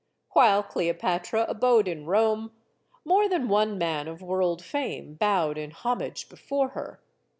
While 0.33 0.63
Cleopatra 0.63 1.45
abode 1.47 1.87
in 1.87 2.07
Rome, 2.07 2.53
more 3.05 3.29
than 3.29 3.47
one 3.47 3.77
man 3.77 4.07
of 4.07 4.19
world 4.19 4.63
fame 4.63 5.13
bowed 5.13 5.59
in 5.59 5.69
homage 5.69 6.27
before 6.27 6.69
her. 6.69 6.99